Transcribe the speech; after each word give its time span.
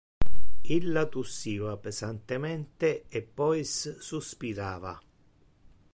Illa 0.77 1.03
tussiva 1.13 1.73
pesantemente 1.85 2.89
e 3.17 3.19
pois 3.37 3.71
suspirava. 4.07 4.93